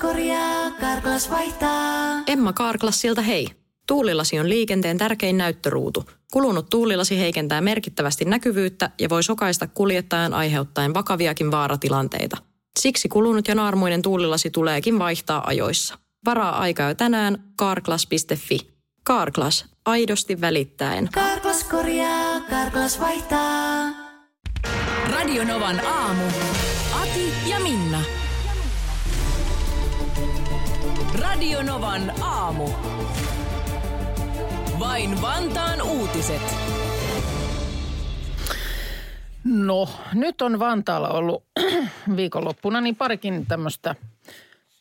[0.00, 2.22] korjaa, Karklas vaihtaa.
[2.26, 3.48] Emma Karklassilta hei.
[3.86, 6.04] Tuulilasi on liikenteen tärkein näyttöruutu.
[6.32, 12.36] Kulunut tuulilasi heikentää merkittävästi näkyvyyttä ja voi sokaista kuljettajan aiheuttaen vakaviakin vaaratilanteita.
[12.78, 15.98] Siksi kulunut ja naarmuinen tuulilasi tuleekin vaihtaa ajoissa.
[16.24, 18.58] Varaa aikaa jo tänään karklas.fi.
[19.02, 21.08] Karklas, aidosti välittäen.
[21.12, 23.84] Karklas korjaa, Karklas vaihtaa.
[25.10, 26.24] Radionovan aamu.
[27.02, 28.19] Ati ja Minna.
[31.18, 32.68] Radionovan aamu.
[34.78, 36.42] Vain Vantaan uutiset.
[39.44, 41.44] No, nyt on Vantaalla ollut
[42.16, 43.94] viikonloppuna niin parikin tämmöistä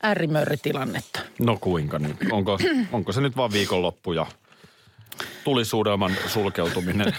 [0.04, 1.20] äärimörritilannetta.
[1.40, 2.18] No kuinka nyt?
[2.32, 2.60] Onko,
[2.92, 4.26] onko se nyt vaan viikonloppu ja
[5.44, 7.14] tulisuudelman sulkeutuminen?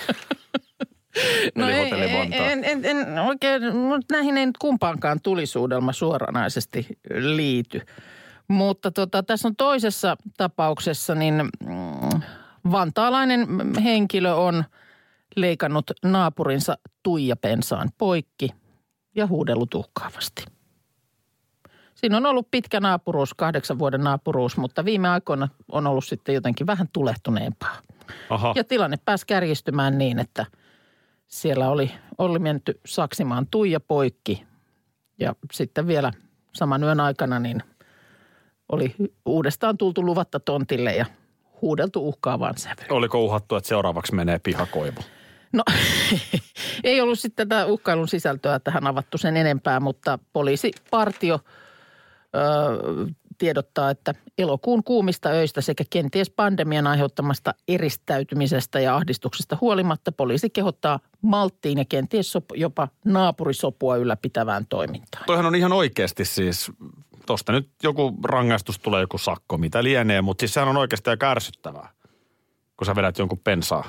[1.54, 7.82] No Eli ei, en, en, en oikein, mutta näihin ei nyt kumpaankaan tulisuudelma suoranaisesti liity.
[8.50, 11.34] Mutta tota, tässä on toisessa tapauksessa, niin
[11.66, 12.20] mm,
[12.72, 13.46] vantaalainen
[13.84, 14.64] henkilö on
[15.36, 18.50] leikannut naapurinsa tuijapensaan poikki
[19.14, 20.44] ja huudellut uhkaavasti.
[21.94, 26.66] Siinä on ollut pitkä naapuruus, kahdeksan vuoden naapuruus, mutta viime aikoina on ollut sitten jotenkin
[26.66, 27.76] vähän tulehtuneempaa.
[28.30, 30.46] Aha, Ja tilanne pääsi kärjistymään niin, että
[31.26, 34.44] siellä oli, oli menty saksimaan Tuija poikki.
[35.18, 36.12] Ja sitten vielä
[36.52, 37.62] saman yön aikana niin
[38.72, 38.94] oli
[39.26, 41.06] uudestaan tultu luvatta tontille ja
[41.62, 42.92] huudeltu uhkaavaan sävyyn.
[42.92, 45.00] oliko uhattu, että seuraavaksi menee pihakoivu?
[45.52, 45.62] No
[46.84, 51.40] ei ollut sitten tätä uhkailun sisältöä tähän avattu sen enempää, mutta poliisipartio
[52.34, 53.06] ö,
[53.38, 61.00] tiedottaa, että elokuun kuumista öistä sekä kenties pandemian aiheuttamasta eristäytymisestä ja ahdistuksesta huolimatta poliisi kehottaa
[61.22, 65.24] malttiin ja kenties sop, jopa naapurisopua ylläpitävään toimintaan.
[65.26, 66.72] Toihan on ihan oikeasti siis,
[67.30, 71.30] tosta nyt joku rangaistus tulee, joku sakko, mitä lienee, mutta siis sehän on oikeasti aika
[71.30, 71.88] ärsyttävää,
[72.76, 73.84] kun sä vedät jonkun pensaa.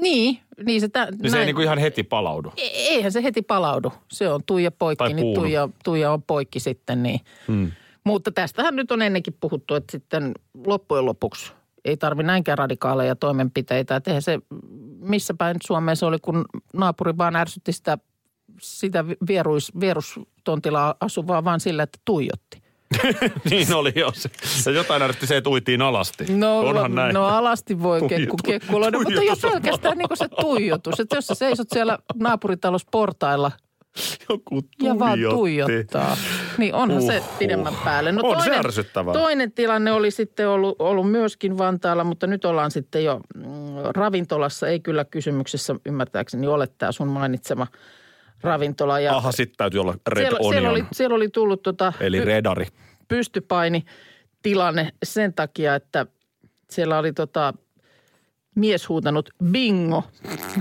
[0.00, 0.88] Niin, niin se...
[0.88, 2.52] Tä, Niin se ei niinku ihan heti palaudu.
[2.56, 3.92] E- Eihän se heti palaudu.
[4.12, 5.34] Se on Tuija poikki, Tai niin.
[5.34, 7.20] Tuija, Tuija on poikki sitten niin.
[7.48, 7.70] Hmm.
[8.04, 10.32] Mutta tästähän nyt on ennenkin puhuttu, että sitten
[10.66, 11.52] loppujen lopuksi
[11.84, 13.96] ei tarvi näinkään radikaaleja toimenpiteitä.
[13.96, 14.38] Että eihän se,
[15.00, 17.98] missä päin Suomeen se oli, kun naapuri vaan ärsytti sitä,
[18.60, 22.64] sitä vieruis, vierustontilla asuvaa vaan sillä, että tuijotti.
[23.50, 24.30] niin oli jo se.
[24.66, 26.24] Ja jotain ärsytti se, että uitiin alasti.
[26.28, 27.14] No, Onhan näin.
[27.14, 31.00] no alasti voi kekku, kekkuloida, mutta jo pelkästään niin se tuijotus.
[31.00, 33.50] Että jos sä seisot siellä naapuritalos portailla
[34.28, 36.16] Joku ja vaan tuijottaa.
[36.58, 37.38] Niin onhan se Uhuh.
[37.38, 38.12] pidemmän päälle.
[38.12, 39.12] No On se toinen, ärsyttävää.
[39.12, 43.44] Toinen tilanne oli sitten ollut, ollut myöskin Vantaalla, mutta nyt ollaan sitten jo mm,
[43.94, 44.68] ravintolassa.
[44.68, 47.66] Ei kyllä kysymyksessä ymmärtääkseni ole tämä sun mainitsema
[48.44, 49.00] ravintola.
[49.00, 52.24] Ja Aha, sitten täytyy olla red siellä, onion, siellä, oli, siellä oli tullut tota eli
[52.24, 52.66] redari.
[53.08, 53.84] pystypaini
[54.42, 56.06] tilanne sen takia, että
[56.70, 57.54] siellä oli tota
[58.56, 60.04] mies huutanut bingo,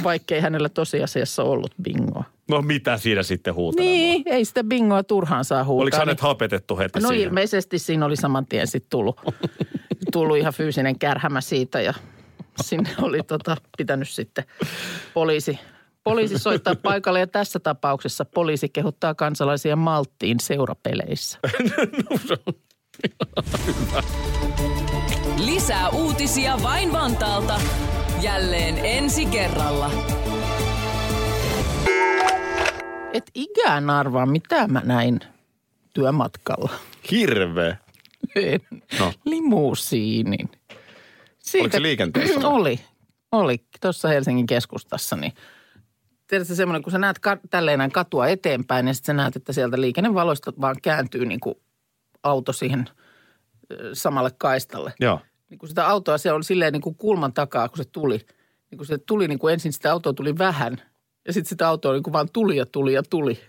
[0.04, 2.24] vaikkei hänellä tosiasiassa ollut bingoa.
[2.50, 3.98] No mitä siinä sitten huutelemaan?
[3.98, 5.82] Niin, ei sitä bingoa turhaan saa huutaa.
[5.84, 7.28] Oliko niin- hänet hapetettu heti No siihen?
[7.28, 9.22] ilmeisesti siinä oli saman tien sitten tullut,
[10.14, 11.94] tullut ihan fyysinen kärhämä siitä ja
[12.62, 14.44] sinne oli tota, pitänyt sitten
[15.14, 15.60] poliisi,
[16.04, 21.40] poliisi soittaa paikalle ja tässä tapauksessa poliisi kehottaa kansalaisia malttiin seurapeleissä.
[25.46, 27.62] Lisää uutisia vain Vantaalta.
[28.22, 29.92] Jälleen ensi kerralla.
[33.14, 35.20] Et ikään arvaa, mitä mä näin
[35.94, 36.70] työmatkalla.
[37.12, 37.78] Hirveä.
[38.36, 38.60] En.
[39.00, 39.14] No.
[39.26, 40.50] Limusiinin.
[41.40, 42.48] Siitä, Oliko se liikenteessä?
[42.48, 42.80] Oli.
[43.32, 43.58] Oli.
[43.82, 45.16] Tuossa Helsingin keskustassa.
[45.16, 45.34] Niin
[46.28, 49.54] tiedätkö semmoinen, kun sä näet ka- tälleen näin katua eteenpäin, niin sitten sä näet, että
[49.54, 51.56] sieltä liikennevaloista vaan kääntyy niin kuin
[52.24, 52.86] auto siihen
[53.94, 54.94] samalle kaistalle.
[55.00, 55.20] Joo.
[55.50, 58.20] Niin kun sitä autoa siellä oli silleen niin kuin kulman takaa, kun se tuli.
[58.72, 60.82] Niin kun se tuli niin kuin ensin sitä autoa tuli vähän
[61.28, 63.40] ja sitten sitä autoa niin kuin vaan tuli ja tuli ja tuli.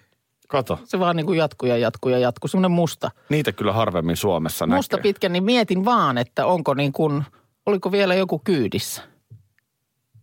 [0.48, 0.78] Kato.
[0.84, 2.48] Se vaan niin kuin jatkui ja jatkui ja jatkui.
[2.48, 3.10] Semmoinen musta.
[3.28, 5.02] Niitä kyllä harvemmin Suomessa Musta näkee.
[5.12, 7.24] pitkä, niin mietin vaan, että onko niin kuin,
[7.66, 9.02] oliko vielä joku kyydissä.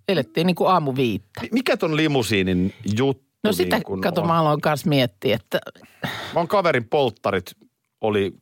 [0.07, 1.41] Elettiin niin kuin aamu viittä.
[1.51, 4.27] Mikä ton limusiinin juttu No sitä, niin kun kato, on?
[4.27, 5.59] mä aloin kanssa miettiä, että
[6.03, 6.09] Mä
[6.39, 7.51] oon kaverin polttarit
[8.01, 8.33] oli,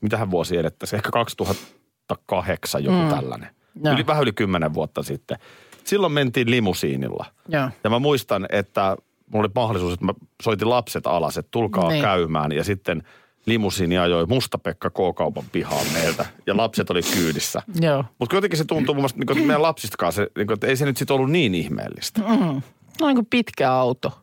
[0.00, 3.08] mitähän vuosi edettäisiin, ehkä 2008 joku mm.
[3.08, 3.50] tällainen.
[3.84, 3.94] Joo.
[3.94, 5.38] Yli, vähän yli kymmenen vuotta sitten.
[5.84, 7.26] Silloin mentiin limusiinilla.
[7.48, 7.70] joo.
[7.84, 8.96] Ja mä muistan, että
[9.32, 12.02] mulla oli mahdollisuus, että mä soitin lapset alas, että tulkaa niin.
[12.02, 12.52] käymään.
[12.52, 13.02] Ja sitten
[13.46, 16.26] limusiini ajoi Musta-Pekka K-kaupan pihaan meiltä.
[16.46, 17.62] Ja lapset oli kyydissä.
[17.80, 18.04] Joo.
[18.18, 20.66] Mutta kuitenkin se tuntuu mun mielestä, niin kuin, että meidän lapsistakaan se, niin kuin, että
[20.66, 22.20] ei se nyt sitten ollut niin ihmeellistä.
[22.20, 22.62] Mm.
[23.00, 24.18] No niin kuin pitkä auto.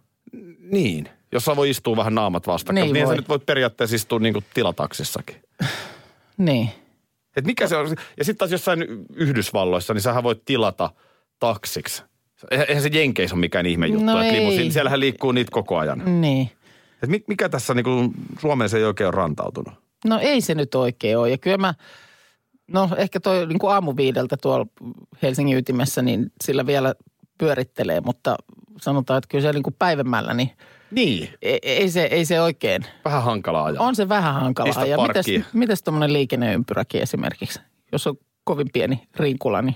[0.72, 1.10] Niin.
[1.32, 2.84] jossa voi istua vähän naamat vastakkain.
[2.84, 3.14] Niin niin voi.
[3.16, 5.36] sä nyt voit periaatteessa istua niin kuin tilataksissakin.
[6.38, 6.70] Niin.
[7.38, 7.96] Et mikä se on?
[8.18, 8.86] Ja sitten taas jossain
[9.16, 10.90] Yhdysvalloissa, niin sähän voit tilata
[11.40, 12.04] taksiksi.
[12.52, 14.40] Eihän se Jenkeissä ole mikään ihme juttu, No että ei.
[14.40, 16.22] limusiin, siellähän liikkuu niitä koko ajan.
[16.22, 16.52] Niin.
[17.04, 19.74] Et mi- mikä tässä niin kuin Suomeen se ei oikein ole rantautunut?
[20.06, 21.30] No ei se nyt oikein ole.
[21.30, 21.74] Ja kyllä mä,
[22.68, 24.66] no ehkä toi niin kuin aamuviideltä tuolla
[25.22, 26.96] Helsingin ytimessä, niin sillä vielä
[27.38, 28.36] pyörittelee, mutta
[28.82, 30.52] sanotaan, että kyllä se niin kuin päivämällä, niin
[30.92, 31.30] Niin.
[31.42, 32.82] ei, ei, se, ei se oikein.
[33.06, 33.84] Vähän hankalaa ajaa.
[33.84, 34.70] On se vähän hankalaa.
[34.74, 35.46] Pistä ja parkkiin.
[35.54, 37.60] mitäs tuommoinen liikenneympyräkin esimerkiksi?
[37.92, 39.76] Jos on kovin pieni rinkula, niin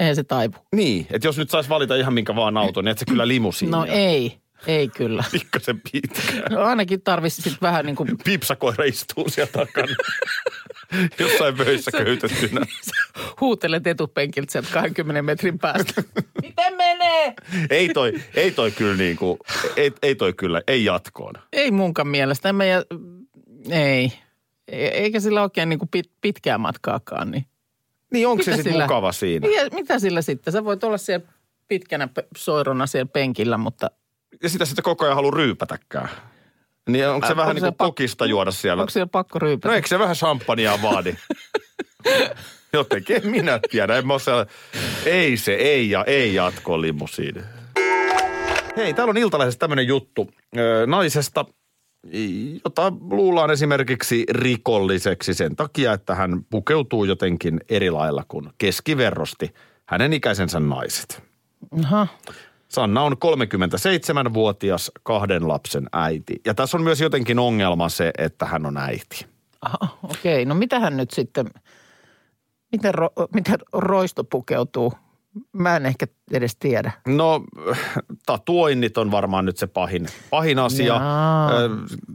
[0.00, 0.54] eihän se taivu.
[0.74, 3.70] Niin, että jos nyt saisi valita ihan minkä vaan auton, niin et se kyllä limusiin.
[3.70, 5.24] No ei, ei kyllä.
[5.32, 6.22] Pikkasen pitkä.
[6.50, 9.94] No ainakin tarvitsisi sitten vähän niin kuin Pipsakoira istuu siellä takana.
[11.18, 12.60] Jossain pöissä köytettynä.
[13.40, 16.02] huutelet etupenkiltä sieltä 20 metrin päästä.
[16.42, 17.34] Miten menee?
[17.70, 19.38] Ei toi, ei toi kyllä niin kuin,
[19.76, 21.34] ei, ei toi kyllä, ei jatkoon.
[21.52, 22.48] Ei munkaan mielestä.
[22.48, 22.82] En mä jä...
[23.70, 24.12] Ei.
[24.68, 27.30] E- Eikä sillä oikein niin kuin pit, pitkää matkaakaan.
[27.30, 27.44] Niin.
[28.12, 28.84] Niin onko Mitä se sitten sillä?
[28.84, 29.48] mukava siinä?
[29.48, 30.52] Ja mitä sillä sitten?
[30.52, 31.26] Sä voit olla siellä
[31.68, 33.90] pitkänä soirona siellä penkillä, mutta
[34.42, 36.08] Ja sitä sitten koko ajan halua ryypätäkään.
[36.88, 38.80] Niin onko se Äh, vähän onko niin kuin pak- kokista juoda siellä?
[38.82, 39.68] onko siellä pakko ryypätä?
[39.68, 41.14] No eikö se vähän champagnea vaadi?
[42.72, 43.96] Jotenkin en minä tiedä.
[43.98, 44.46] En mä siellä...
[45.06, 47.42] Ei se, ei ja ei jatko limusiin.
[48.76, 51.44] Hei, täällä on Iltalaisessa tämmöinen juttu ö, naisesta,
[52.64, 59.54] jota luullaan esimerkiksi rikolliseksi sen takia, että hän pukeutuu jotenkin eri lailla kuin keskiverrosti
[59.86, 61.22] hänen ikäisensä naiset.
[61.84, 62.06] Aha.
[62.68, 66.40] Sanna on 37-vuotias kahden lapsen äiti.
[66.44, 69.26] Ja tässä on myös jotenkin ongelma se, että hän on äiti.
[69.60, 70.44] Aha, okei.
[70.44, 71.46] No mitähän nyt sitten,
[72.72, 74.92] miten, ro, miten roisto pukeutuu?
[75.52, 76.92] Mä en ehkä edes tiedä.
[77.06, 77.44] No,
[78.26, 80.86] tatuoinnit on varmaan nyt se pahin, pahin asia.
[80.86, 81.50] Jaa.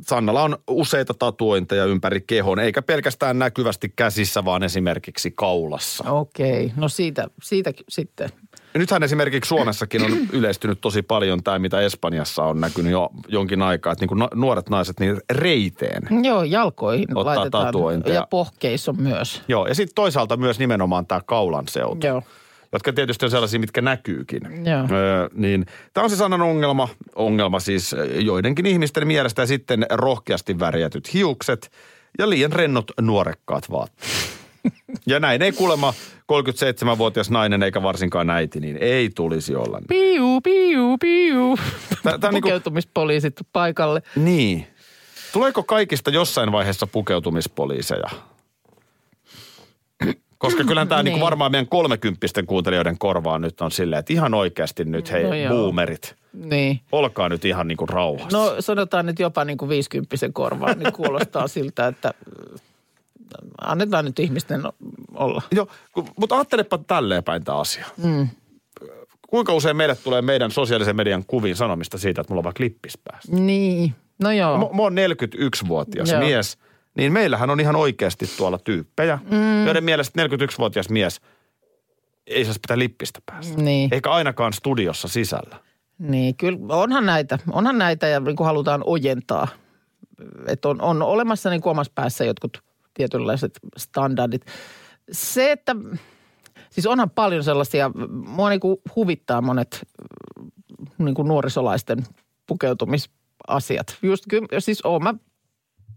[0.02, 6.12] Sannalla on useita tatuointeja ympäri kehon, eikä pelkästään näkyvästi käsissä, vaan esimerkiksi kaulassa.
[6.12, 8.30] Okei, no siitä, siitä sitten.
[8.74, 13.94] Nythän esimerkiksi Suomessakin on yleistynyt tosi paljon tämä, mitä Espanjassa on näkynyt jo jonkin aikaa,
[13.94, 16.24] että niin kuin no- nuoret naiset niin reiteen.
[16.24, 17.66] Joo, jalkoihin Ottaa laitetaan.
[17.66, 18.16] tatuointeja.
[18.16, 19.42] Ja pohkeissa myös.
[19.48, 22.08] Joo, ja sitten toisaalta myös nimenomaan tämä kaulan seutu.
[22.08, 22.24] Joo.
[22.74, 24.42] jotka tietysti on sellaisia, mitkä näkyykin.
[24.44, 24.88] Joo.
[24.92, 30.60] Öö, niin, tämä on se sanan ongelma, ongelma siis joidenkin ihmisten mielestä ja sitten rohkeasti
[30.60, 31.72] värjätyt hiukset
[32.20, 34.12] ja liian rennot nuorekkaat vaatteet.
[35.08, 35.94] Ja näin ei kuulemma
[36.32, 39.80] 37-vuotias nainen eikä varsinkaan äiti, niin ei tulisi olla.
[39.88, 41.58] Piu, piu, piu.
[42.04, 44.02] Tää- tää niinku- Pukeutumispoliisit paikalle.
[44.16, 44.68] Niin.
[45.34, 48.08] Tuleeko kaikista jossain vaiheessa pukeutumispoliiseja?
[50.38, 51.14] Koska kyllä tämä niin.
[51.14, 51.22] Niin.
[51.22, 55.50] varmaan meidän kolmekymppisten kuuntelijoiden korvaan nyt on silleen, että ihan oikeasti nyt hei No joo.
[55.54, 56.80] boomerit, Niin.
[56.92, 58.38] olkaa nyt ihan niin kuin rauhassa.
[58.38, 62.14] No sanotaan nyt jopa niin kuin 50 korvaan, niin kuulostaa siltä, että
[63.62, 64.62] annetaan nyt ihmisten
[65.14, 65.42] olla.
[65.52, 65.68] Joo,
[66.20, 67.86] mutta ajattelepa tälleen päin tämä asia.
[67.98, 68.28] Mm.
[69.28, 72.98] Kuinka usein meille tulee meidän sosiaalisen median kuviin sanomista siitä, että mulla on vaikka lippis
[72.98, 73.36] päässä?
[73.36, 73.96] Niin.
[74.20, 74.58] No joo.
[74.58, 76.20] Mä, mä oon 41-vuotias Joo.
[76.22, 76.58] mies,
[76.98, 79.66] niin meillähän on ihan oikeasti tuolla tyyppejä, mm.
[79.66, 81.22] joiden mielestä 41-vuotias mies
[82.28, 83.56] ei saisi pitää lippistä päässä.
[83.56, 83.94] Niin.
[83.94, 85.58] Eikä ainakaan studiossa sisällä.
[85.98, 87.40] Niin, kyllä onhan näitä.
[87.52, 89.48] Onhan näitä ja niin kuin halutaan ojentaa.
[90.48, 92.64] Että on, on olemassa niin kuin omassa päässä jotkut
[92.94, 94.46] tietynlaiset standardit.
[95.12, 95.76] Se, että
[96.70, 97.92] siis onhan paljon sellaisia,
[98.26, 99.88] mua niin kuin huvittaa monet
[100.98, 102.04] niin kuin nuorisolaisten
[102.48, 103.98] pukeutumisasiat.
[104.02, 105.14] Just kyllä, siis oon mä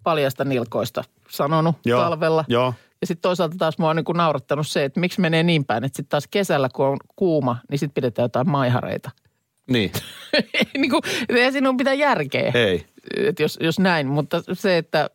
[0.03, 2.45] paljasta nilkoista sanonut Joo, talvella.
[2.49, 2.75] joo.
[3.01, 5.85] Ja sitten toisaalta taas mua on niin kuin naurattanut se, että miksi menee niin päin,
[5.85, 9.11] että sitten taas kesällä, kun on kuuma, niin sitten pidetään jotain maihareita.
[9.71, 9.93] Niin,
[10.79, 12.87] niin kuin, ei siinä ole mitään järkeä, ei.
[13.17, 14.07] että jos, jos näin.
[14.07, 15.11] Mutta se, että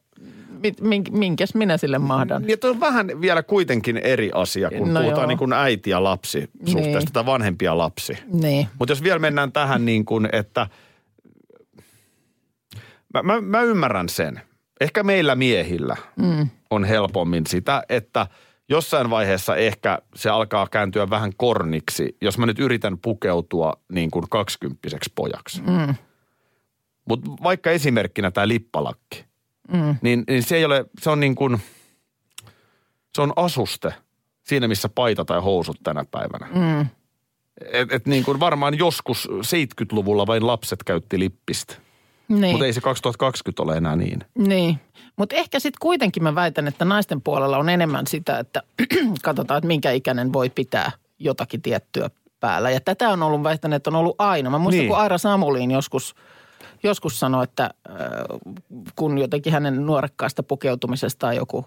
[1.12, 2.50] minkäs minä sille mahdan.
[2.50, 5.28] Ja toi on vähän vielä kuitenkin eri asia, kun No puhutaan joo.
[5.28, 7.14] niin kuin äiti ja lapsi suhteesta Niin.
[7.14, 8.18] tai vanhempi ja lapsi.
[8.34, 8.68] Niin.
[8.80, 10.68] Mutta jos vielä mennään tähän niin kuin, että
[13.14, 14.42] mä, mä, mä ymmärrän sen.
[14.82, 16.48] Ehkä meillä miehillä mm.
[16.70, 18.28] on helpommin sitä, että
[18.70, 24.26] jossain vaiheessa ehkä se alkaa kääntyä vähän korniksi, jos mä nyt yritän pukeutua niin kuin
[24.30, 25.62] kaksikymppiseksi pojaksi.
[25.62, 25.96] Mm.
[27.10, 29.26] Mutta vaikka esimerkkinä tämä lippalakki,
[29.74, 29.96] mm.
[30.02, 31.62] niin, niin se ei ole, se on niin kuin,
[33.16, 33.94] se on asuste
[34.44, 36.48] siinä, missä paita tai housut tänä päivänä.
[36.56, 36.88] Mm.
[37.72, 41.76] Et, et niin kuin varmaan joskus 70-luvulla vain lapset käytti lippistä.
[42.28, 42.52] Niin.
[42.52, 44.20] Mutta ei se 2020 ole enää niin.
[44.38, 44.80] Niin,
[45.18, 48.64] mutta ehkä sitten kuitenkin mä väitän, että naisten puolella on enemmän sitä, että
[49.24, 52.10] katsotaan, että minkä ikäinen voi pitää jotakin tiettyä
[52.40, 52.72] päällä.
[52.72, 54.50] Ja tätä on ollut väittänyt, että on ollut aina.
[54.50, 54.90] Mä muistan, Niin.
[54.90, 56.16] kun Aira Samuliin joskus
[56.84, 57.96] joskus sanoi, että äh,
[58.96, 61.66] kun jotenkin hänen nuorekkaasta pukeutumisestaan joku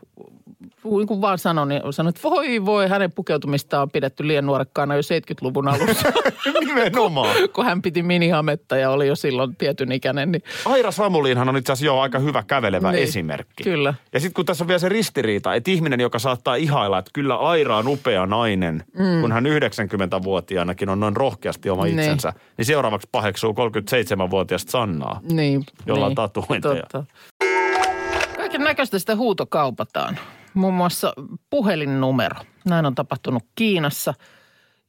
[0.84, 4.94] niin kuin vaan sanoi, niin sanoi, että voi voi, hänen pukeutumistaan on pidetty liian nuorekkaana
[4.94, 6.12] jo 70-luvun alussa,
[6.66, 7.36] Nimenomaan.
[7.52, 10.32] kun hän piti minihametta ja oli jo silloin tietyn ikäinen.
[10.32, 13.64] Niin Aira Samuliinhan on itse asiassa jo aika hyvä kävelevä Niin, esimerkki.
[13.64, 13.94] kyllä.
[14.12, 17.36] Ja sitten kun tässä on vielä se ristiriita, että ihminen, joka saattaa ihailla, että kyllä
[17.36, 19.20] Aira on upea nainen, mm.
[19.20, 21.98] kun hän 90-vuotiaanakin on noin rohkeasti oma Niin.
[21.98, 25.20] itsensä, niin seuraavaksi paheksuu 37-vuotiaasta Sannaa.
[25.32, 26.74] Niin, Jolla on niin, tatuointeja.
[26.92, 27.04] totta.
[28.36, 30.18] Kaiken näköistä sitä huutokaupataan.
[30.54, 31.12] Muun muassa
[31.50, 32.36] puhelinnumero.
[32.64, 34.14] Näin on tapahtunut Kiinassa.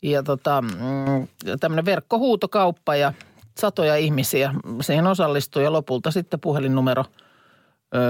[0.01, 1.27] Ja tota, mm,
[1.60, 3.13] tämmöinen verkkohuutokauppa ja
[3.58, 7.05] satoja ihmisiä siihen osallistui ja lopulta sitten puhelinnumero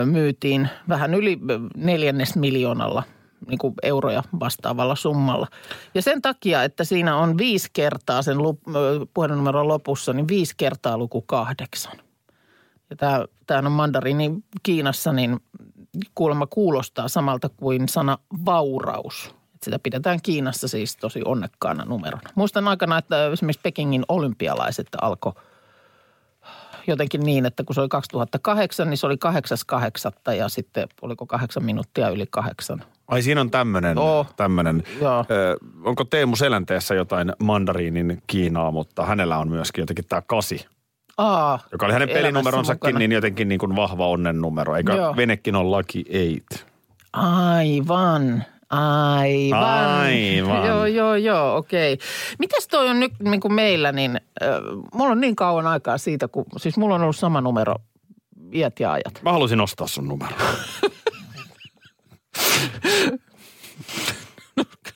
[0.05, 1.39] myytiin vähän yli
[1.77, 3.03] neljännes miljoonalla
[3.47, 5.47] niin kuin euroja vastaavalla summalla.
[5.95, 10.97] Ja sen takia, että siinä on viisi kertaa sen lup- puhelinnumeron lopussa, niin viisi kertaa
[10.97, 11.97] luku kahdeksan.
[12.89, 14.31] Ja tämä, tämä on mandariini
[14.63, 15.39] Kiinassa, niin
[16.15, 19.35] kuulemma kuulostaa samalta kuin sana vauraus.
[19.63, 22.29] Sitä pidetään Kiinassa siis tosi onnekkaana numerona.
[22.35, 25.33] Muistan aikana, että esimerkiksi Pekingin olympialaiset alkoi
[26.87, 29.17] jotenkin niin, että kun se oli 2008, niin se oli
[30.29, 30.33] 8.8.
[30.33, 32.83] ja sitten oliko kahdeksan minuuttia yli kahdeksan.
[33.07, 34.25] Ai siinä on tämmöinen, Oo.
[34.35, 34.83] tämmöinen.
[35.01, 35.25] Joo.
[35.31, 40.65] Ö, onko Teemu Selänteessä jotain mandariinin Kiinaa, mutta hänellä on myöskin jotenkin tämä kasi,
[41.17, 44.75] Aa, joka oli hänen pelinumeronsakin niin jotenkin niin kuin vahva onnennumero.
[44.75, 45.15] Eikö Joo.
[45.15, 46.65] venekin ole Lucky Eight?
[47.13, 48.43] Aivan.
[48.69, 49.63] Aivan.
[49.63, 50.65] Aivan.
[50.67, 51.97] Joo, joo, joo, okei.
[52.39, 54.49] Mitäs toi on nyt niin kuin meillä, niin äh,
[54.93, 57.75] mulla on niin kauan aikaa siitä, kun, siis mulla on ollut sama numero
[58.53, 59.21] iät ja ajat.
[59.21, 60.35] Mä halusin ostaa sun numero.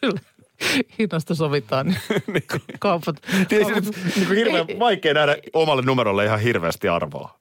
[0.01, 0.19] Kyllä.
[0.99, 1.87] Hinnasta sovitaan,
[2.27, 2.43] niin
[2.79, 3.15] kaupat.
[3.49, 7.39] Se nyt niin kuin hirveän Ei- vaikea nähdä omalle numerolle ihan hirveästi arvoa.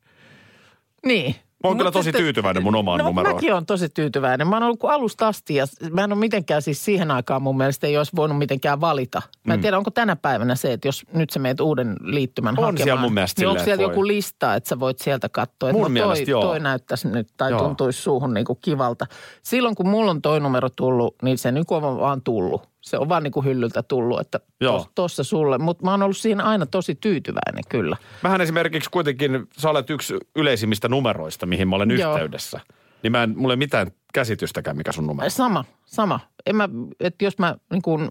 [1.06, 1.34] Niin.
[1.64, 3.34] Mä oon kyllä tosi sitten- tyytyväinen mun omaan no, numeroon.
[3.36, 4.48] Mäkin on tosi tyytyväinen.
[4.48, 7.86] Mä oon ollut alusta asti ja mä en ole mitenkään siis siihen aikaan mun mielestä
[7.86, 9.22] ei olisi voinut mitenkään valita.
[9.44, 12.64] Mä en tiedä, onko tänä päivänä se, että jos nyt sä meet uuden liittymän On
[12.64, 12.84] hakemaan.
[12.84, 13.90] siellä mun mielestä niin onko siellä voi.
[13.92, 16.42] joku lista, että sä voit sieltä katsoa, että Mun no mielestä toi, joo.
[16.42, 17.60] toi näyttäisi nyt tai Joo.
[17.60, 19.06] tuntuisi suuhun niin kuin kivalta.
[19.42, 22.62] Silloin kun mulla on toi numero tullut, niin se niin kuin on vaan tullut.
[22.86, 24.86] Se on vaan niin kuin hyllyltä tullut, että Joo.
[24.94, 25.58] tossa sulle.
[25.58, 27.96] Mutta mä oon ollut siinä aina tosi tyytyväinen kyllä.
[28.22, 32.12] Mähän esimerkiksi kuitenkin, sä olet yksi yleisimmistä numeroista, mihin mä olen Joo.
[32.12, 32.60] yhteydessä.
[33.02, 35.30] Niin mä en, mulla ei mitään käsitystäkään, mikä sun numero on.
[35.30, 36.20] Sama, sama.
[36.46, 36.68] En mä,
[37.00, 38.08] että jos mä niin kuin,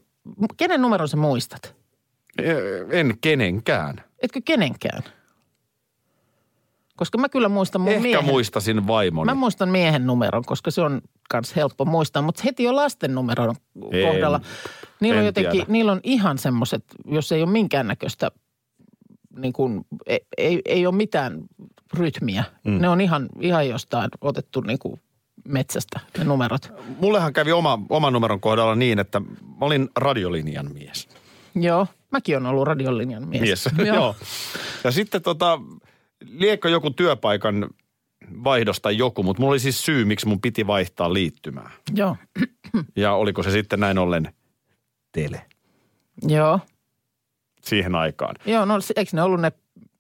[0.58, 1.75] kenen numeron sä muistat?
[2.89, 4.03] En kenenkään.
[4.22, 5.03] Etkö kenenkään?
[6.95, 8.25] Koska mä kyllä muistan mun Ehkä miehen.
[8.25, 9.25] muistasin vaimoni.
[9.25, 12.21] Mä muistan miehen numeron, koska se on kans helppo muistaa.
[12.21, 13.55] Mutta heti jo lasten numeron
[13.91, 14.41] En- kohdalla.
[14.99, 15.65] Niillä on en jotenkin, tiedä.
[15.69, 18.31] niillä on ihan semmoiset, jos ei ole minkäännäköistä,
[19.39, 21.41] niin kuin, ei, ei, ei ole mitään
[21.93, 22.43] rytmiä.
[22.63, 22.81] Mm.
[22.81, 24.99] Ne on ihan, ihan jostain otettu niin kuin
[25.47, 26.71] metsästä ne numerot.
[26.99, 29.25] Mullehan kävi oma, oman numeron kohdalla niin, että mä
[29.61, 31.07] olin radiolinjan mies.
[31.55, 33.41] Joo, mäkin on ollut radiolinjan mies.
[33.41, 33.69] mies.
[33.93, 34.15] Joo.
[34.83, 35.59] Ja sitten tota,
[36.22, 37.69] liekö joku työpaikan
[38.43, 41.72] vaihdos tai joku, mutta mulla oli siis syy, miksi mun piti vaihtaa liittymää.
[41.95, 42.15] Joo.
[42.95, 44.34] Ja oliko se sitten näin ollen
[45.12, 45.45] tele
[46.27, 46.60] Joo.
[47.62, 48.36] siihen aikaan.
[48.45, 49.51] Joo, no eikö ne ollut ne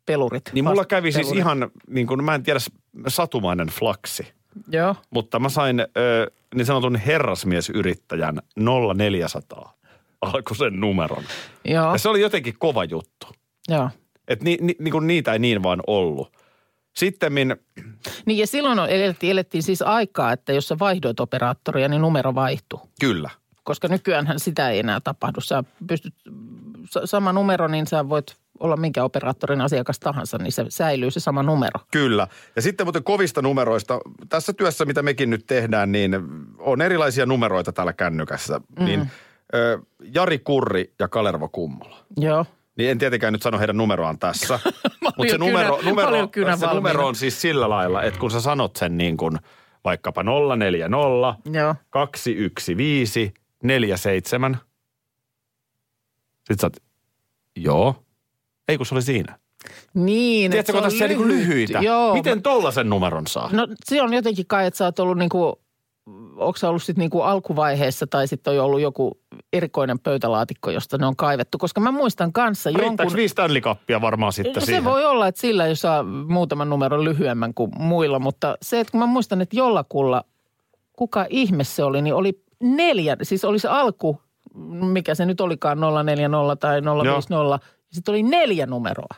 [0.05, 0.43] pelurit?
[0.53, 1.39] Niin mulla kävi siis pelurit.
[1.39, 2.59] ihan, niin kuin, mä en tiedä,
[3.07, 4.33] satumainen flaksi.
[4.71, 4.95] Joo.
[5.09, 8.39] Mutta mä sain ö, niin sanotun herrasmiesyrittäjän
[8.95, 9.73] 0400
[10.21, 11.23] alkoi sen numeron.
[11.65, 11.91] Joo.
[11.91, 13.27] Ja se oli jotenkin kova juttu.
[13.67, 13.89] Joo.
[14.27, 16.31] Että ni, ni, niin kuin niitä ei niin vaan ollut.
[16.95, 17.33] Sitten
[18.25, 22.35] Niin ja silloin on- elettiin, elettiin siis aikaa, että jos sä vaihdoit operaattoria, niin numero
[22.35, 22.79] vaihtui.
[22.99, 23.29] kyllä.
[23.63, 25.41] Koska nykyäänhän sitä ei enää tapahdu.
[25.41, 26.13] Sä pystyt,
[26.89, 31.19] sa- sama numero, niin sä voit olla minkä operaattorin asiakas tahansa, niin se säilyy se
[31.19, 31.79] sama numero.
[31.91, 32.27] Kyllä.
[32.55, 33.99] Ja sitten muuten kovista numeroista.
[34.29, 36.11] Tässä työssä, mitä mekin nyt tehdään, niin
[36.59, 38.61] on erilaisia numeroita täällä kännykässä.
[38.79, 38.85] Mm.
[38.85, 39.11] Niin
[39.55, 39.79] ö,
[40.13, 41.97] Jari Kurri ja Kalervo Kummola.
[42.17, 42.45] Joo.
[42.77, 44.59] Niin en tietenkään nyt sano heidän numeroaan tässä.
[45.17, 48.31] Mutta se, jo kynä- numero, numero, kynä se numero on siis sillä lailla, että kun
[48.31, 49.37] sä sanot sen niin kuin
[49.83, 50.23] vaikkapa
[50.57, 50.97] 040
[51.59, 51.75] Joo.
[51.89, 53.19] 215
[53.63, 54.57] 47.
[56.37, 56.77] Sitten sä oot,
[57.55, 58.03] joo.
[58.67, 59.39] Ei kun se oli siinä.
[59.93, 61.47] Niin, Tiedätkö, että kun se tässä on niinku lyhyt.
[61.47, 61.79] lyhyitä.
[61.79, 62.13] Joo.
[62.13, 63.49] Miten tollasen numeron saa?
[63.53, 65.61] No se on jotenkin kai, että sä oot ollut niinku,
[66.37, 69.19] onko sä ollut sitten niinku alkuvaiheessa tai sitten on jo ollut joku
[69.53, 71.57] erikoinen pöytälaatikko, josta ne on kaivettu.
[71.57, 73.17] Koska mä muistan kanssa Riittääkö jonkun...
[73.17, 74.83] viisi Stanley Cupia varmaan sitten No siihen?
[74.83, 78.91] se voi olla, että sillä jos saa muutaman numeron lyhyemmän kuin muilla, mutta se, että
[78.91, 80.23] kun mä muistan, että jollakulla,
[80.93, 84.21] kuka ihme se oli, niin oli neljä, siis oli se alku,
[84.91, 87.59] mikä se nyt olikaan 040 tai 050, ja
[87.91, 89.15] sitten oli neljä numeroa.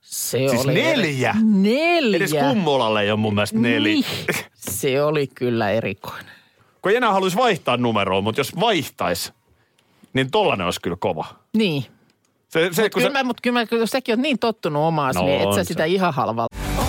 [0.00, 1.34] Se Siis oli neljä?
[1.44, 2.16] Neljä.
[2.16, 3.94] Edes kummolalle ei ole mun mielestä neljä.
[3.94, 4.04] Niin.
[4.54, 6.36] Se oli kyllä erikoinen.
[6.86, 9.32] Kun ei enää haluaisi vaihtaa numeroa, mutta jos vaihtaisi,
[10.12, 11.24] niin tollanen olisi kyllä kova.
[11.56, 11.84] Niin.
[12.48, 15.22] Se, se, Mutta kyllä, se, mä, mut kyllä kun säkin oot niin tottunut omaan, No
[15.24, 15.68] niin et on sä se.
[15.68, 16.46] sitä ihan halvalla.
[16.78, 16.88] on.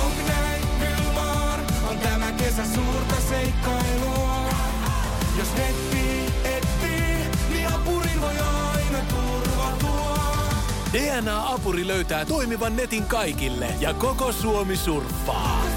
[10.94, 15.77] DNA-apuri löytää toimivan netin kaikille ja koko Suomi surffaa.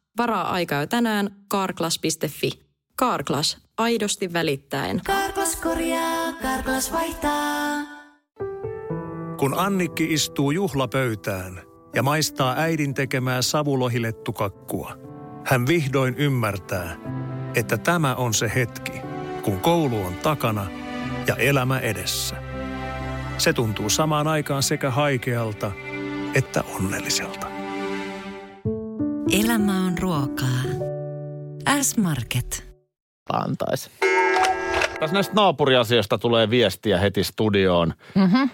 [0.17, 2.51] Varaa aikaa jo tänään karklas.fi.
[2.95, 5.01] Karklas, aidosti välittäen.
[5.05, 7.77] Karklas korjaa, Karklas vaihtaa.
[9.37, 11.61] Kun Annikki istuu juhlapöytään
[11.95, 14.97] ja maistaa äidin tekemää savulohilettukakkua,
[15.45, 16.95] hän vihdoin ymmärtää,
[17.55, 18.93] että tämä on se hetki,
[19.43, 20.67] kun koulu on takana
[21.27, 22.35] ja elämä edessä.
[23.37, 25.71] Se tuntuu samaan aikaan sekä haikealta
[26.35, 27.50] että onnelliselta.
[29.31, 30.61] Elämä on ruokaa.
[31.81, 32.73] S-Market.
[33.33, 33.91] Antaisi.
[34.99, 37.93] tässä näistä naapuriasioista tulee viestiä heti studioon.
[38.15, 38.49] Mm-hmm.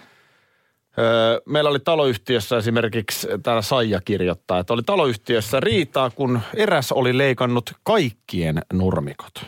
[0.98, 7.18] Öö, meillä oli taloyhtiössä esimerkiksi, täällä Saija kirjoittaa, että oli taloyhtiössä riitaa, kun eräs oli
[7.18, 9.44] leikannut kaikkien nurmikot.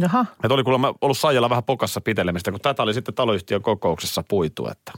[0.00, 0.26] Jaha.
[0.44, 4.68] Että oli kuulemma ollut Saijalla vähän pokassa pitelemistä, kun tätä oli sitten taloyhtiön kokouksessa puitu,
[4.68, 4.92] että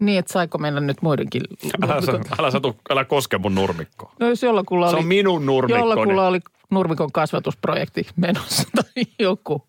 [0.00, 1.42] Niin, että saiko meillä nyt muidenkin
[1.82, 4.12] älä, sä, älä, satu, älä koske mun nurmikkoa.
[4.20, 5.82] No jos jollakulla Se oli, on minun nurmikkoni.
[5.82, 9.62] jollakulla oli nurmikon kasvatusprojekti menossa tai joku.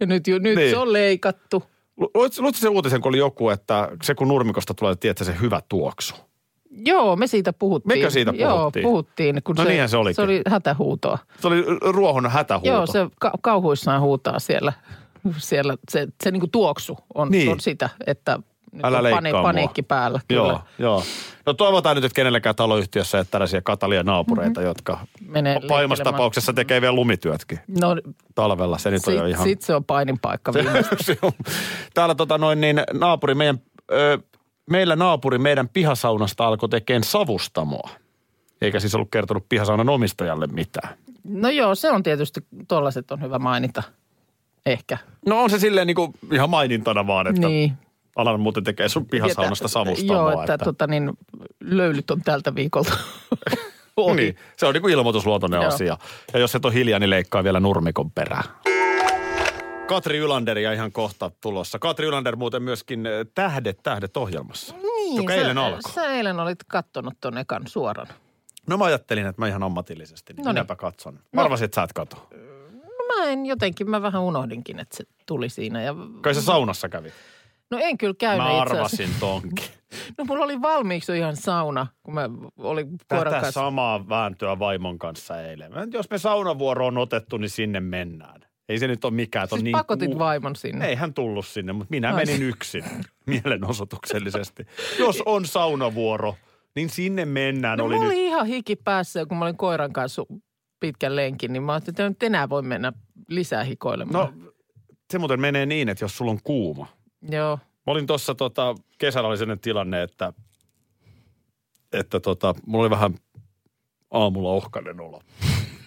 [0.00, 0.70] Ja nyt, jo, nyt Niin.
[0.70, 1.62] se on leikattu.
[1.96, 5.60] Lu- Luitko se uutisen, kun oli joku, että se kun nurmikosta tulee, tiedätkö se hyvä
[5.68, 6.14] tuoksu?
[6.70, 7.98] Joo, me siitä puhuttiin.
[7.98, 8.82] Mekö siitä Joo, puhuttiin?
[8.82, 9.42] puhuttiin.
[9.44, 10.14] Kun No se, niinhän se olikin.
[10.16, 11.18] Se oli hätähuutoa.
[11.40, 12.68] Se oli ruohon hätähuuto.
[12.72, 14.72] Joo, se ka- kauhuissaan huutaa siellä.
[15.38, 17.48] siellä se se niin kuin tuoksu on, Niin.
[17.52, 18.38] on sitä, että
[18.78, 19.42] nyt Älä on mua.
[19.42, 20.20] paniikki päällä.
[20.28, 20.42] Kyllä.
[20.42, 21.02] Joo, joo.
[21.46, 24.68] No toivotaan nyt, että kenelläkään taloyhtiössä ei tällaisia katalia naapureita, mm-hmm.
[24.68, 27.96] jotka Menee pahimmassa tapauksessa tekee vielä lumityötkin No
[28.34, 28.78] talvella.
[28.78, 29.44] Se nyt on jo sit, ihan...
[29.44, 30.96] sit se on painin paikka Se- viimeistä.
[31.00, 31.32] se on-
[31.94, 33.58] Täällä tota noin niin naapuri meidän,
[33.92, 34.18] ö,
[34.70, 37.90] meillä naapuri meidän pihasaunasta alkoi tekemään savustamoa.
[38.60, 40.88] Eikä siis ollut kertonut pihasaunan omistajalle mitään.
[41.24, 43.82] No joo, se on tietysti, tollaset on hyvä mainita.
[44.66, 44.98] Ehkä.
[45.26, 47.72] No on se silleen niin kuin ihan mainintana vaan, että niin.
[48.18, 50.32] Alan muuten tekee sun pihasaunasta Että- savustamoa.
[50.32, 51.10] Joo, että, Tota, niin,
[51.60, 52.92] löylyt on tältä viikolta
[53.96, 54.16] ohi.
[54.16, 55.68] Niin, se on niin kuin ilmoitusluontoinen Joo.
[55.74, 55.98] asia.
[56.32, 58.44] Ja jos et ole hiljaa, niin leikkaa vielä nurmikon perään.
[59.86, 61.78] Katri Ylanderia ihan kohta tulossa.
[61.78, 64.74] Katri Ylander muuten myöskin äh, Tähdet, tähdet ohjelmassa.
[64.82, 65.92] Niin, joka sä, eilen alkoi.
[65.92, 68.06] Sä eilen olit kattonut ton ekan suoran.
[68.66, 70.54] No mä ajattelin, että mä ihan ammatillisesti, niin Noniin.
[70.54, 71.18] minäpä katson.
[71.32, 72.28] Mä arvasin, että sä et kato.
[72.98, 75.82] No mä en jotenkin, mä vähän unohdinkin, että se tuli siinä.
[75.82, 77.12] Ja, Kai sä saunassa kävit.
[77.70, 79.64] No en kyllä käynyt Mä arvasin tonkin.
[80.18, 82.28] No mulla oli valmiiksi ihan sauna, kun mä
[82.58, 83.60] olin koiran Tätä kanssa.
[83.60, 85.72] samaa vääntöä vaimon kanssa eilen.
[85.92, 88.40] Jos me saunavuoro on otettu, niin sinne mennään.
[88.68, 89.44] Ei se nyt ole mikään.
[89.44, 90.86] että on Siis niin pakotit ku- vaimon sinne.
[90.86, 92.26] Ei hän tullut sinne, mutta minä Ai.
[92.26, 92.84] menin yksin
[93.26, 94.66] mielenosoituksellisesti.
[94.98, 96.34] Jos on saunavuoro,
[96.76, 97.78] niin sinne mennään.
[97.78, 98.16] No oli mulla nyt.
[98.18, 100.22] oli ihan hiki päässä, kun mä olin koiran kanssa
[100.80, 102.92] pitkän lenkin, niin mä ajattelin, että nyt enää voi mennä
[103.28, 104.34] lisää hikoilemaan.
[104.44, 104.50] No
[105.12, 106.86] se muuten menee niin, että jos sulla on kuuma.
[107.22, 107.56] Joo.
[107.56, 110.32] Mä olin tuossa tota, kesällä oli sellainen tilanne, että,
[111.92, 113.14] että tota, mulla oli vähän
[114.10, 115.22] aamulla ohkainen olo.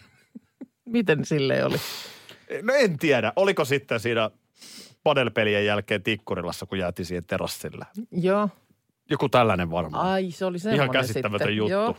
[0.86, 1.78] Miten sille oli?
[2.62, 4.32] No en tiedä, oliko sitten siinä
[5.04, 7.86] padelpelien jälkeen Tikkurilassa, kun jäätiin siihen terassille.
[8.12, 8.50] Joo.
[9.10, 10.08] Joku tällainen varmaan.
[10.08, 11.58] Ai, se oli semmoinen käsittämätön sitten.
[11.58, 11.72] juttu.
[11.72, 11.96] Joo.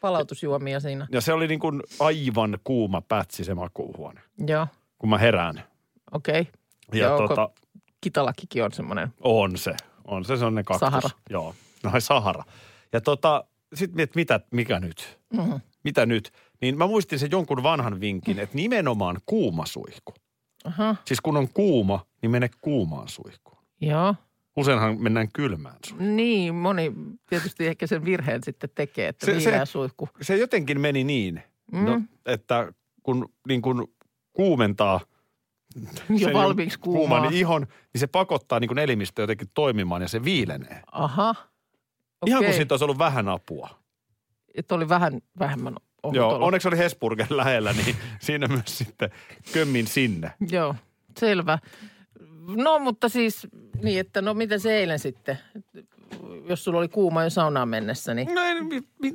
[0.00, 1.06] Palautusjuomia siinä.
[1.10, 4.66] Ja se oli niin kuin aivan kuuma pätsi se makuuhuone, Joo.
[4.98, 5.62] kun mä herään.
[6.12, 6.40] Okei.
[6.40, 6.52] Okay.
[7.00, 7.50] Ja Joo, tota,
[8.00, 9.08] Kitalakikin on semmoinen.
[9.20, 10.80] on se, on se, se on ne kaktus.
[10.80, 11.10] Sahara.
[11.30, 12.44] Joo, no Sahara.
[12.92, 15.18] Ja tota, sitten että mitä, mikä nyt?
[15.32, 15.60] Mm.
[15.84, 16.32] Mitä nyt?
[16.60, 20.14] Niin mä muistin sen jonkun vanhan vinkin, että nimenomaan kuuma suihku.
[20.64, 20.96] Aha.
[21.04, 23.58] Siis kun on kuuma, niin mene kuumaan suihkuun.
[23.80, 24.14] Joo.
[24.56, 26.16] Useinhan mennään kylmään suihkuun.
[26.16, 26.92] Niin, moni
[27.28, 30.08] tietysti ehkä sen virheen sitten tekee, että Se- se, suihku.
[30.22, 31.84] Se jotenkin meni niin, Mm.
[31.84, 33.88] no, että kun niin kun
[34.32, 35.00] kuumentaa
[36.18, 37.18] Jo valmiiksi kuumaa.
[37.20, 40.82] kuuman ihon, niin se pakottaa niin kuin elimistö jotenkin toimimaan ja se viilenee.
[40.92, 41.34] Aha.
[42.26, 43.68] Ihan kuin siitä olisi ollut vähän apua.
[44.54, 49.10] Että oli vähän vähemmän ohut Joo, onneksi oli Hesburger lähellä, niin siinä myös sitten
[49.52, 50.32] kömmin sinne.
[50.50, 50.74] Joo,
[51.18, 51.58] selvä.
[52.56, 53.46] No mutta siis
[53.82, 55.38] niin, että no miten se eilen sitten,
[56.48, 59.14] jos sulla oli kuuma jo saunaan mennessä, niin No ei, mi, mi,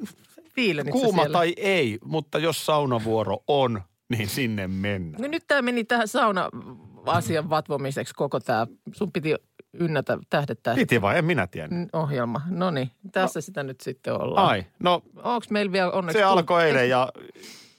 [0.91, 1.33] kuuma siellä?
[1.37, 5.21] tai ei, mutta jos saunavuoro on, niin sinne mennään.
[5.21, 8.67] No nyt tämä meni tähän sauna-asian vatvomiseksi koko tämä.
[8.93, 9.35] Sun piti
[9.73, 11.17] ynnätä tähdettää Piti vai?
[11.17, 11.89] En minä tiennyt.
[11.93, 12.41] ohjelma.
[12.49, 13.41] No niin, tässä no.
[13.41, 14.47] sitä nyt sitten ollaan.
[14.47, 16.17] Ai, no Onko meillä vielä onneksi...
[16.19, 17.09] se tullut- alkoi eilen ja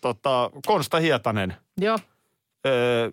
[0.01, 1.99] tota, Konsta Hietanen Joo,
[2.67, 3.11] öö,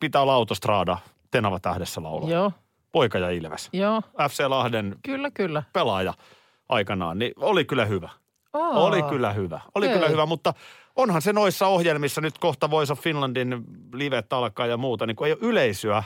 [0.00, 0.98] pitää olla autostraada
[1.30, 2.30] Tenava tähdessä laulaa.
[2.30, 2.52] joo,
[2.92, 3.68] Poika ja Ilves.
[3.72, 4.02] joo.
[4.30, 5.62] FC Lahden Kyllä, kyllä.
[5.72, 6.14] pelaaja
[6.68, 8.08] aikanaan, niin oli kyllä hyvä.
[8.52, 8.76] Oh.
[8.76, 9.60] Oli kyllä hyvä.
[9.74, 9.96] Oli Okei.
[9.98, 10.54] kyllä hyvä, mutta
[10.96, 15.26] onhan se noissa ohjelmissa nyt kohta Voice of Finlandin livet alkaa ja muuta, niin kun
[15.26, 16.02] ei ole yleisöä,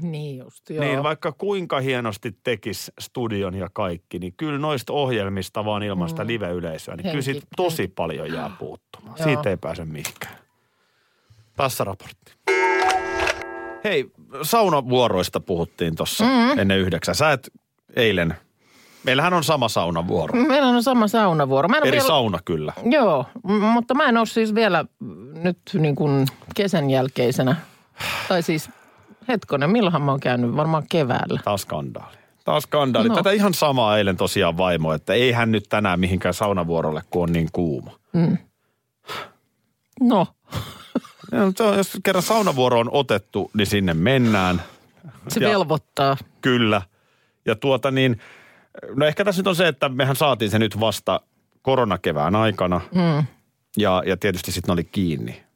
[0.00, 0.84] Niin just, joo.
[0.84, 6.26] Niin vaikka kuinka hienosti tekis studion ja kaikki, niin kyllä noista ohjelmista vaan ilman sitä
[6.26, 9.16] live-yleisöä, niin kyllä Henki- siitä tosi paljon jää puuttumaan.
[9.18, 9.24] Joo.
[9.24, 10.38] Siitä ei pääse mihinkään.
[11.56, 12.32] Tässä raportti.
[13.84, 14.10] Hei,
[14.42, 16.58] saunavuoroista puhuttiin tuossa mm.
[16.58, 17.14] ennen yhdeksän.
[17.14, 17.50] Sä et
[17.96, 18.34] eilen,
[19.06, 20.34] meillähän on sama saunavuoro.
[20.42, 21.68] Meillä on sama saunavuoro.
[21.68, 22.06] Mä en Eri vielä...
[22.06, 22.72] sauna kyllä.
[22.90, 23.26] Joo,
[23.72, 24.84] mutta mä en ole siis vielä
[25.42, 27.56] nyt niin kuin kesän jälkeisenä.
[28.28, 28.70] Tai siis
[29.28, 30.56] hetkonen, milloinhan mä oon käynyt?
[30.56, 31.40] Varmaan keväällä.
[31.44, 32.16] Taas skandaali.
[32.44, 33.08] Taas skandaali.
[33.08, 33.14] No.
[33.14, 37.32] Tätä ihan samaa eilen tosiaan vaimo, että ei hän nyt tänään mihinkään saunavuorolle, kun on
[37.32, 37.90] niin kuuma.
[40.00, 40.26] No,
[41.32, 44.62] Ja, se on- Jos kerran saunavuoro on otettu, niin sinne mennään.
[45.28, 46.16] se Ja- velvoittaa.
[46.40, 46.82] Kyllä.
[47.46, 48.20] Ja tuota niin,
[48.94, 51.20] no ehkä tässä nyt on se, että mehän saatiin se nyt vasta
[51.62, 52.80] koronakevään aikana.
[52.94, 53.26] Mm.
[53.76, 55.46] Ja, ja tietysti sitten oli kiinni.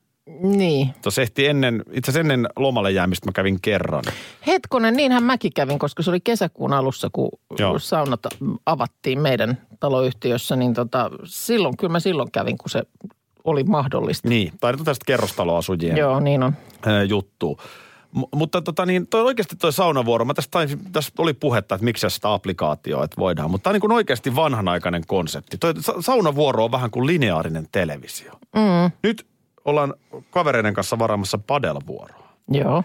[0.42, 0.94] Niin.
[1.02, 4.04] Tuossa ehti ennen, itse asiassa ennen lomalle jäämistä mä kävin kerran.
[4.46, 7.78] Hetkonen, niinhän mäkin kävin, koska se oli kesäkuun alussa, kun Joo.
[7.78, 8.20] saunat
[8.66, 10.56] avattiin meidän taloyhtiössä.
[10.56, 12.82] Niin tota, silloin, kyllä mä silloin kävin, kun se
[13.44, 14.28] oli mahdollista.
[14.28, 16.52] Niin, tai tästä kerrostaloasujien Joo, niin on.
[17.08, 17.58] juttu.
[18.14, 20.58] M- mutta tota niin, toi oikeasti toi saunavuoro, mä tästä,
[20.92, 23.50] tässä oli puhetta, että miksi sitä applikaatioa, että voidaan.
[23.50, 25.58] Mutta tämä on niin kuin oikeasti vanhanaikainen konsepti.
[25.58, 28.32] Toi sa- saunavuoro on vähän kuin lineaarinen televisio.
[28.54, 29.26] Mm, Nyt
[29.64, 29.94] ollaan
[30.30, 32.28] kavereiden kanssa varaamassa padelvuoroa.
[32.48, 32.84] joo.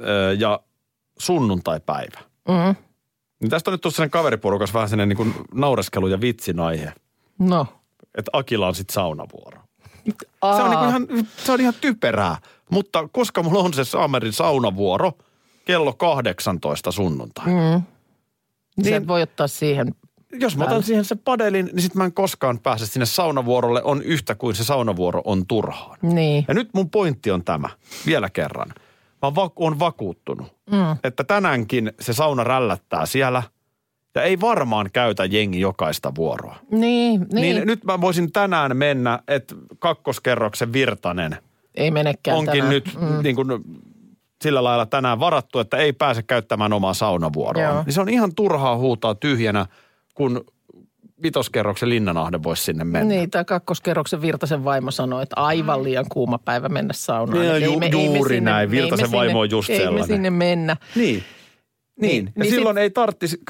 [0.00, 0.60] Öö, ja
[1.18, 2.18] sunnuntaipäivä.
[2.48, 2.74] Mm,
[3.40, 6.92] Niin tästä on nyt tuossa kaveriporukas vähän sellainen niin kuin naureskelu ja vitsin aihe,
[7.38, 7.66] no.
[8.14, 9.60] että Akilla on sitten saunavuoro.
[10.42, 12.36] Aa, Se on, niin ihan, se on ihan typerää,
[12.70, 15.12] mutta koska mulla on se Saamerin saunavuoro
[15.64, 17.46] kello 18 sunnuntai.
[17.46, 17.52] Mm.
[17.52, 17.82] niin.
[18.76, 19.94] niin- voi ottaa siihen.
[20.32, 24.02] Jos mä otan siihen se padelin, niin sit mä en koskaan pääse sinne saunavuorolle, on
[24.02, 25.98] yhtä kuin se saunavuoro on turhaan.
[26.02, 26.44] Niin.
[26.48, 27.68] Ja nyt mun pointti on tämä,
[28.06, 28.68] vielä kerran.
[29.22, 30.96] Mä oon vakuuttunut, mm.
[31.04, 33.42] että tänäänkin se sauna rällättää siellä
[34.20, 36.56] ja ei varmaan käytä jengi jokaista vuoroa.
[36.70, 37.56] Niin, niin.
[37.56, 41.36] Niin, nyt mä voisin tänään mennä, että kakkoskerroksen Virtanen
[41.74, 42.70] ei menekään onkin tänään.
[42.70, 43.22] nyt mm.
[43.22, 43.48] niin kuin
[44.44, 47.82] sillä lailla tänään varattu, että ei pääse käyttämään omaa saunavuoroa.
[47.82, 49.66] Niin se on ihan turhaa huutaa tyhjänä,
[50.14, 50.44] kun
[51.22, 53.14] vitoskerroksen linnanahde voisi sinne mennä.
[53.14, 57.38] Niin, tai kakkoskerroksen Virtasen vaimo sanoi, että aivan liian kuuma päivä mennä saunaan.
[57.40, 58.60] Niin, Ei ju- me- ei me juuri sinne- näin.
[58.60, 60.06] ei me Virtasen sinne- vaimo on just Ei me sellainen.
[60.08, 60.76] sinne mennä.
[60.94, 61.22] Niin.
[62.00, 62.24] Niin.
[62.36, 63.40] Ja Niin silloin ei tarttisi,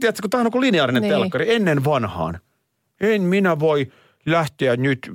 [0.00, 1.14] tiedätkö, kun tämä on kuin lineaarinen Niin.
[1.14, 2.38] telkkari ennen vanhaan.
[3.00, 3.92] En minä voi
[4.26, 5.12] lähteä nyt,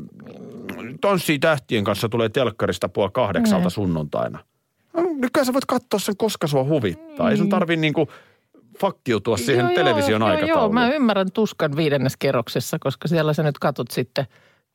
[1.01, 4.39] tanssii tähtien kanssa tulee telkkarista puoli kahdeksalta sunnuntaina.
[4.93, 7.31] No, Nykyään sä voit katsoa sen, koska sua huvittaa.
[7.31, 8.07] Ei sun tarvi niinku
[8.79, 10.61] fakkiutua siihen Joo, television joo, aikatauluun.
[10.61, 14.25] Joo, mä ymmärrän tuskan viidennes kerroksessa, koska siellä sä nyt katot sitten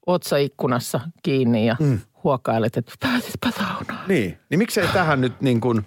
[0.06, 1.98] otsaikkunassa kiinni ja mm.
[2.24, 4.08] huokailet, että pääsispä saunaan.
[4.08, 5.84] Niin, niin miksei tähän nyt niin kuin,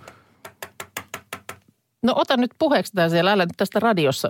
[2.04, 4.30] No ota nyt puheeksi tää siellä, älä nyt tästä radiossa.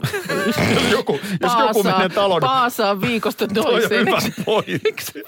[0.92, 4.08] joku, jos joku menee talon, Paasaa viikosta toi on toiseen.
[4.08, 5.24] hyvä pointti.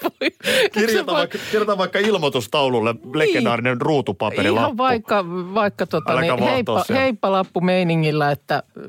[0.74, 4.66] Kirjoita vaikka, kirjoita vaikka ilmoitustaululle legendaarinen ruutupaperilappu.
[4.66, 8.84] Ihan vaikka, vaikka tota, niin, heippa, heippalappu meiningillä, että äh,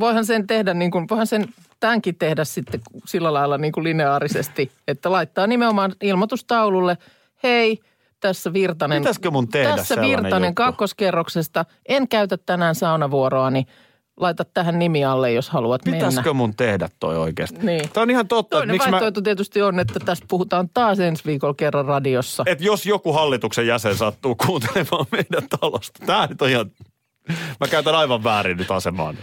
[0.00, 1.48] voihan sen tehdä niin kuin, voihan sen
[1.80, 6.98] tämänkin tehdä sitten sillä lailla niin kuin lineaarisesti, että laittaa nimenomaan ilmoitustaululle,
[7.42, 7.80] hei,
[8.20, 9.02] tässä Virtanen.
[9.02, 10.54] Pitäisikö mun tehdä Tässä Virtanen juttu?
[10.62, 11.64] kakkoskerroksesta.
[11.88, 13.66] En käytä tänään saunavuoroa, niin
[14.16, 16.32] laita tähän nimi alle, jos haluat Pitäisikö mennä.
[16.32, 17.58] mun tehdä toi oikeasti?
[17.62, 17.88] Niin.
[17.92, 21.24] Tämä on ihan totta, Toinen miksi mä, vaihtoehto tietysti on, että tästä puhutaan taas ensi
[21.26, 22.42] viikolla kerran radiossa.
[22.46, 26.06] että jos joku hallituksen jäsen sattuu kuuntelemaan meidän talosta.
[26.06, 26.70] Tämä nyt on ihan,
[27.60, 29.16] mä käytän aivan väärin nyt asemaan.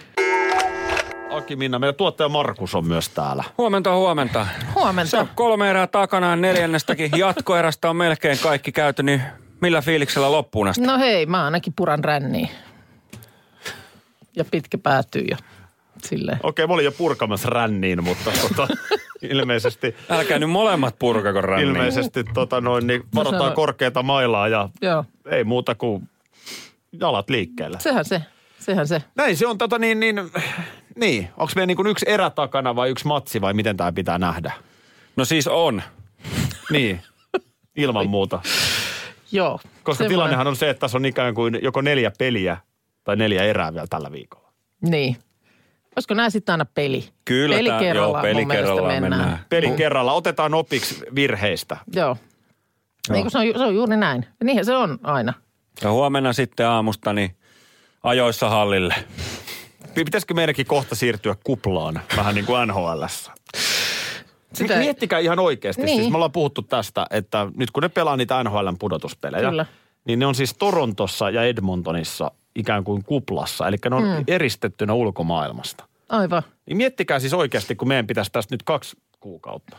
[1.38, 3.43] Aki Minna, meidän tuottaja Markus on myös täällä.
[3.58, 4.48] Huomenta, huomenta.
[4.60, 5.19] Se Huomenta.
[5.19, 9.21] on kolme erää takana ja neljännestäkin jatkoerästä on melkein kaikki käyty, niin
[9.62, 10.82] millä fiiliksellä loppuun asti?
[10.86, 12.50] No hei, mä ainakin puran ränniin.
[14.36, 15.38] Ja pitkä päätyy ja
[16.04, 16.39] silleen.
[16.43, 18.67] Okei, mä olin jo purkamassa ränniin, mutta tota,
[19.21, 21.67] ilmeisesti, Älkää nyt molemmat purkako ränniin.
[21.69, 26.10] ilmeisesti tota noin, niin varotaan sanoi- korkeata mailaa ja Joo, ei muuta kuin
[27.00, 27.80] jalat liikkeelle.
[27.80, 28.21] sehän se,
[28.60, 29.04] sehän se.
[29.15, 30.15] Näin se on tota niin, niin,
[30.95, 31.29] niin.
[31.38, 34.51] Onko meillä niin kuin yksi erä takana vai yksi matsi vai miten tämä pitää nähdä?
[35.15, 35.81] No siis on.
[36.71, 37.01] Niin,
[37.75, 38.41] ilman muuta.
[39.31, 39.60] Joo.
[39.84, 42.58] Koska semmoinen- tilannehan on se, että tässä on ikään kuin joko neljä peliä
[43.03, 44.51] tai neljä erää vielä tällä viikolla.
[44.81, 45.17] Niin.
[45.95, 47.10] Olisiko nämä sitten aina peli?
[47.25, 49.21] Kyllä peli tää- kerrallaan joo, peli kerrallaan mennään.
[49.21, 49.45] mennään.
[49.49, 51.77] Pelin kerralla otetaan opiksi virheistä.
[51.95, 52.17] Joo.
[53.13, 54.25] Eikö se, on, se on juuri näin.
[54.43, 55.34] Niinhän se on aina.
[55.84, 57.36] Ja huomenna sitten aamusta niin
[58.03, 58.95] ajoissa hallille.
[59.95, 63.31] Pitäisikö meidänkin kohta siirtyä kuplaan, vähän niin kuin NHLssä?
[64.53, 64.75] Sitä-.
[64.77, 65.81] Miettikää ihan oikeasti.
[65.84, 65.99] Niin.
[65.99, 69.65] Siis me ollaan puhuttu tästä, että nyt kun ne pelaa niitä NHLn pudotuspelejä, Kyllä.
[70.05, 73.67] niin ne on siis Torontossa ja Edmontonissa ikään kuin kuplassa.
[73.67, 74.23] Eli ne on mm.
[74.27, 75.86] eristettynä ulkomaailmasta.
[76.10, 76.43] Aivan.
[76.65, 79.77] Niin miettikää siis oikeasti, kun meidän pitäisi tästä nyt kaksi kuukautta.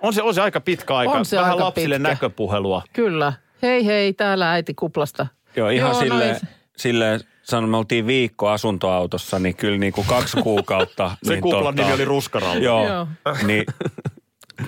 [0.00, 1.12] On se, on se aika pitkä aika.
[1.12, 2.08] On se Vähän aika lapsille pitkä.
[2.08, 2.82] näköpuhelua.
[2.92, 3.32] Kyllä.
[3.62, 5.26] Hei hei, täällä äiti kuplasta.
[5.56, 6.48] Joo, ihan Joo, silleen, noin.
[6.76, 11.16] Silleen sanon, me oltiin viikko asuntoautossa, niin kyllä niin kuin kaksi kuukautta.
[11.22, 12.64] Se niin kuplan nimi oli Ruskaralla.
[12.64, 13.06] Joo, Joo.
[13.46, 13.64] niin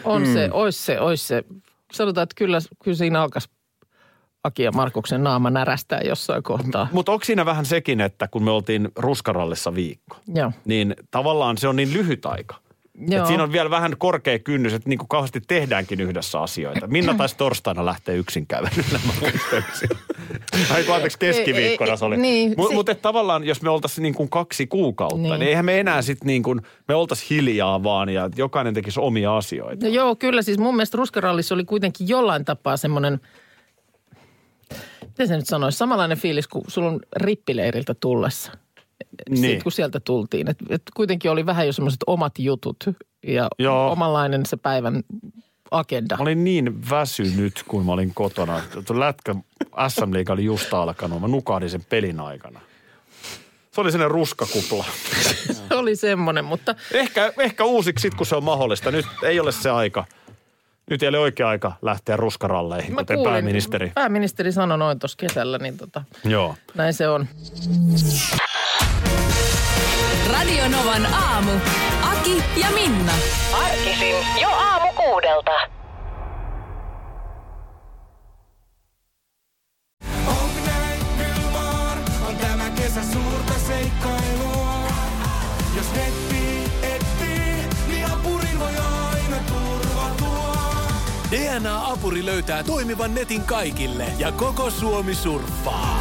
[0.04, 0.32] On mm.
[0.32, 1.44] se, ois se, ois se.
[1.92, 3.48] Sanotaan, että kyllä, kyllä siinä alkaisi
[4.44, 6.88] Aki ja Markuksen naama närästää jossain kohtaa.
[6.92, 10.52] Mutta onko siinä vähän sekin, että kun me oltiin Ruskarallissa viikko, Joo.
[10.64, 12.63] niin tavallaan se on niin lyhyt aika.
[13.08, 13.20] Joo.
[13.20, 16.86] Et siinä on vielä vähän korkea kynnys, että niin kuin kauheasti tehdäänkin yhdessä asioita.
[16.86, 19.12] Minna taisi torstaina lähteä yksin kävelylle, mä.
[20.74, 22.16] Ai anteeksi, keskiviikkona se oli.
[22.16, 25.22] niin, Mu- si- Mutta tavallaan, jos me oltaisiin niin kuin kaksi kuukautta, niin.
[25.30, 25.38] Niin.
[25.40, 29.36] niin eihän me enää sitten niin kuin, me oltaisiin hiljaa vaan ja jokainen tekisi omia
[29.36, 29.86] asioita.
[29.86, 33.20] No joo, kyllä siis mun mielestä ruskarallissa oli kuitenkin jollain tapaa semmoinen,
[35.00, 38.52] miten se nyt sanoisi, samanlainen fiilis kuin sulla on rippileiriltä tullessa.
[39.28, 39.40] Niin.
[39.40, 40.50] Siitä, kun sieltä tultiin.
[40.50, 42.76] Et, et kuitenkin oli vähän jo semmoiset omat jutut
[43.26, 43.92] ja Joo.
[43.92, 45.02] omanlainen se päivän
[45.70, 46.16] agenda.
[46.16, 48.60] Mä olin niin väsynyt, kun mä olin kotona.
[48.94, 49.34] Lätkä
[49.88, 51.20] SM Liiga oli just alkanut.
[51.20, 52.60] Mä nukahdin sen pelin aikana.
[53.72, 54.84] Se oli sellainen ruskakupla.
[55.68, 58.90] Se oli semmoinen, mutta Ehkä, ehkä uusiksi sit, kun se on mahdollista.
[58.90, 60.04] Nyt ei ole se aika.
[60.90, 63.92] Nyt ei ole oikea aika lähteä ruskaralleihin, mä kuten kuulin, pääministeri.
[63.94, 66.54] pääministeri sanoi noin tuossa kesällä, niin tota, Joo.
[66.74, 67.28] näin se on.
[70.32, 71.50] Radio Novan aamu.
[72.12, 73.12] Aki ja Minna.
[73.64, 75.50] Arkisin jo aamu kuudelta.
[80.26, 84.82] On näin Nylmar, on tämä kesä suurta seikkailua.
[85.76, 90.56] Jos netti etsii, niin apurin voi aina turvautua.
[91.30, 96.00] DNA-apuri löytää toimivan netin kaikille ja koko Suomi surffaa.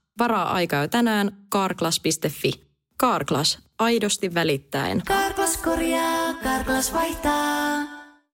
[0.19, 2.51] Varaa aikaa jo tänään karklas.fi.
[2.97, 5.01] Karklas, aidosti välittäen.
[5.07, 8.00] Karklas korjaa, Karklas vaihtaa.